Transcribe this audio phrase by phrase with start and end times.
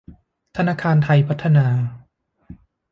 [0.57, 1.67] ธนาคารไทยพัฒนา